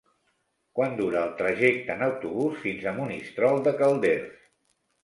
Quant 0.79 0.95
dura 1.01 1.19
el 1.25 1.35
trajecte 1.41 1.95
en 1.99 2.01
autobús 2.09 2.59
fins 2.65 2.89
a 2.89 2.95
Monistrol 2.99 3.67
de 3.71 3.77
Calders? 3.85 4.35